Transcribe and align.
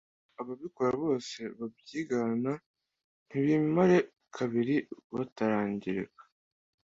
kuko 0.29 0.37
ababikora 0.41 0.91
bose 1.03 1.39
babyigana 1.57 2.51
ntibimare 3.27 3.97
kabiri 4.35 4.75
bitarangirika 5.15 6.23